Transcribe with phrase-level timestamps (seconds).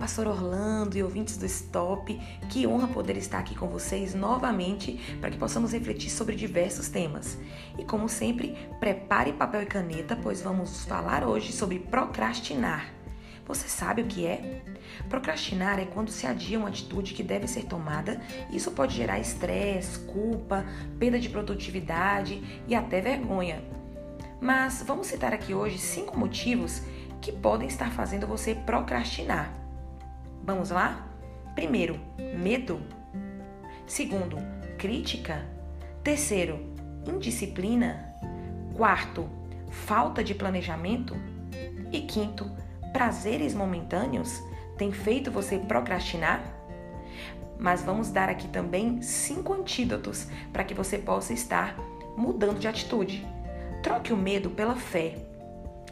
[0.00, 2.18] pastor Orlando e ouvintes do Stop.
[2.48, 7.36] Que honra poder estar aqui com vocês novamente para que possamos refletir sobre diversos temas.
[7.78, 12.90] E como sempre, prepare papel e caneta, pois vamos falar hoje sobre procrastinar.
[13.46, 14.62] Você sabe o que é?
[15.08, 18.22] Procrastinar é quando se adia uma atitude que deve ser tomada.
[18.50, 20.64] Isso pode gerar estresse, culpa,
[20.98, 23.62] perda de produtividade e até vergonha.
[24.40, 26.80] Mas vamos citar aqui hoje cinco motivos
[27.20, 29.59] que podem estar fazendo você procrastinar.
[30.50, 31.06] Vamos lá?
[31.54, 32.00] Primeiro,
[32.36, 32.80] medo.
[33.86, 34.36] Segundo,
[34.76, 35.46] crítica.
[36.02, 36.74] Terceiro,
[37.06, 38.16] indisciplina.
[38.76, 39.30] Quarto,
[39.70, 41.14] falta de planejamento.
[41.92, 42.50] E quinto,
[42.92, 44.42] prazeres momentâneos
[44.76, 46.42] tem feito você procrastinar?
[47.56, 51.78] Mas vamos dar aqui também cinco antídotos para que você possa estar
[52.16, 53.24] mudando de atitude.
[53.84, 55.16] Troque o medo pela fé.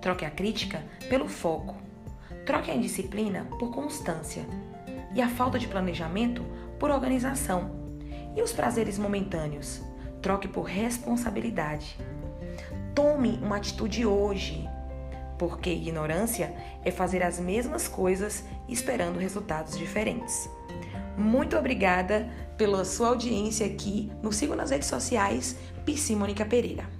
[0.00, 1.89] Troque a crítica pelo foco.
[2.50, 4.44] Troque a indisciplina por constância.
[5.14, 6.44] E a falta de planejamento
[6.80, 7.70] por organização.
[8.34, 9.80] E os prazeres momentâneos?
[10.20, 11.96] Troque por responsabilidade.
[12.92, 14.68] Tome uma atitude hoje,
[15.38, 16.52] porque ignorância
[16.84, 20.50] é fazer as mesmas coisas esperando resultados diferentes.
[21.16, 24.10] Muito obrigada pela sua audiência aqui.
[24.20, 26.99] Nos siga nas redes sociais, Psi Mônica Pereira.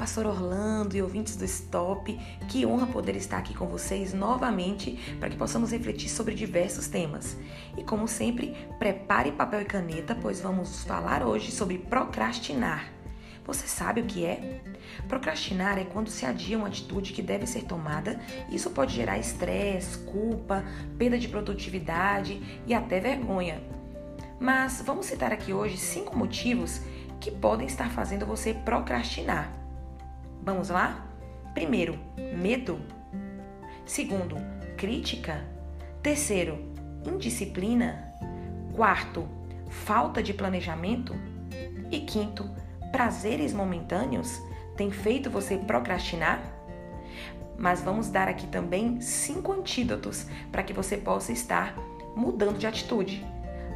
[0.00, 2.18] Pastor Orlando e ouvintes do Stop.
[2.48, 7.36] Que honra poder estar aqui com vocês novamente para que possamos refletir sobre diversos temas.
[7.76, 12.90] E como sempre, prepare papel e caneta, pois vamos falar hoje sobre procrastinar.
[13.44, 14.62] Você sabe o que é?
[15.06, 18.18] Procrastinar é quando se adia uma atitude que deve ser tomada.
[18.50, 20.64] Isso pode gerar estresse, culpa,
[20.96, 23.62] perda de produtividade e até vergonha.
[24.40, 26.80] Mas vamos citar aqui hoje cinco motivos
[27.20, 29.59] que podem estar fazendo você procrastinar.
[30.42, 31.06] Vamos lá?
[31.54, 31.98] Primeiro,
[32.36, 32.80] medo.
[33.84, 34.36] Segundo,
[34.76, 35.44] crítica.
[36.02, 36.58] Terceiro,
[37.04, 38.14] indisciplina.
[38.74, 39.28] Quarto,
[39.68, 41.14] falta de planejamento.
[41.90, 42.48] E quinto,
[42.90, 44.40] prazeres momentâneos
[44.76, 46.42] tem feito você procrastinar?
[47.58, 51.76] Mas vamos dar aqui também cinco antídotos para que você possa estar
[52.16, 53.26] mudando de atitude.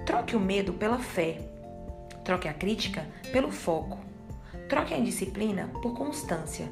[0.07, 1.41] Troque o medo pela fé.
[2.25, 3.99] Troque a crítica pelo foco.
[4.69, 6.69] Troque a indisciplina por constância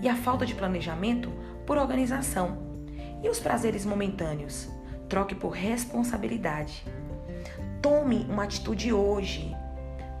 [0.00, 1.30] e a falta de planejamento
[1.66, 2.58] por organização.
[3.22, 4.68] E os prazeres momentâneos?
[5.08, 6.84] Troque por responsabilidade.
[7.82, 9.54] Tome uma atitude hoje,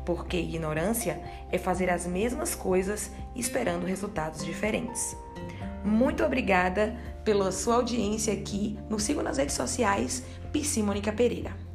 [0.04, 1.20] porque ignorância
[1.50, 5.16] é fazer as mesmas coisas esperando resultados diferentes.
[5.84, 8.78] Muito obrigada pela sua audiência aqui.
[8.88, 11.67] Nos siga nas redes sociais, Psi Mônica Pereira.